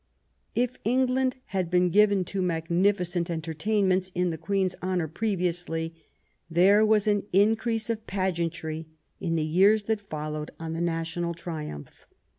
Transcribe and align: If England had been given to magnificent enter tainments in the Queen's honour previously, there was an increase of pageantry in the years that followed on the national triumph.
If 0.55 0.77
England 0.83 1.35
had 1.53 1.69
been 1.69 1.91
given 1.91 2.25
to 2.25 2.41
magnificent 2.41 3.29
enter 3.29 3.53
tainments 3.53 4.11
in 4.15 4.31
the 4.31 4.37
Queen's 4.39 4.75
honour 4.81 5.07
previously, 5.07 5.93
there 6.49 6.83
was 6.83 7.05
an 7.05 7.27
increase 7.31 7.87
of 7.87 8.07
pageantry 8.07 8.87
in 9.19 9.35
the 9.35 9.45
years 9.45 9.83
that 9.83 10.01
followed 10.01 10.49
on 10.59 10.73
the 10.73 10.81
national 10.81 11.35
triumph. 11.35 12.07